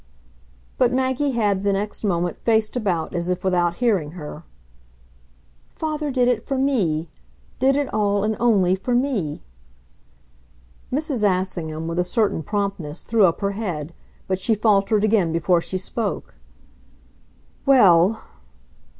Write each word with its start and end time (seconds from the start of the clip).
But 0.79 0.91
Maggie 0.91 1.33
had, 1.33 1.61
the 1.61 1.73
next 1.73 2.03
moment 2.03 2.39
faced 2.43 2.75
about 2.75 3.13
as 3.13 3.29
if 3.29 3.43
without 3.43 3.75
hearing 3.75 4.13
her. 4.13 4.41
"Father 5.75 6.09
did 6.09 6.27
it 6.27 6.43
for 6.43 6.57
ME 6.57 7.07
did 7.59 7.75
it 7.75 7.87
all 7.93 8.23
and 8.23 8.35
only 8.39 8.73
for 8.73 8.95
me." 8.95 9.43
Mrs. 10.91 11.21
Assingham, 11.21 11.87
with 11.87 11.99
a 11.99 12.03
certain 12.03 12.41
promptness, 12.41 13.03
threw 13.03 13.27
up 13.27 13.41
her 13.41 13.51
head; 13.51 13.93
but 14.27 14.39
she 14.39 14.55
faltered 14.55 15.03
again 15.03 15.31
before 15.31 15.61
she 15.61 15.77
spoke. 15.77 16.33
"Well 17.67 18.23